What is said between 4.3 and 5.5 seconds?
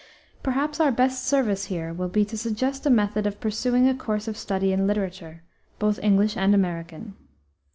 study in literature,